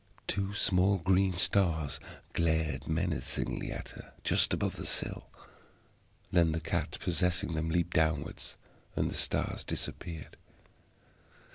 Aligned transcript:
Two 0.25 0.55
small 0.55 0.97
green 0.97 1.33
stars 1.33 1.99
glared 2.33 2.87
menacingly 2.87 3.71
at 3.71 3.89
her 3.89 4.13
just 4.23 4.51
above 4.51 4.77
the 4.77 4.87
sill; 4.87 5.29
then 6.31 6.53
the 6.53 6.59
cat 6.59 6.97
possessing 6.99 7.53
them 7.53 7.69
leaped 7.69 7.93
downward, 7.93 8.41
and 8.95 9.11
the 9.11 9.15
stars 9.15 9.63
disappeared. 9.63 10.37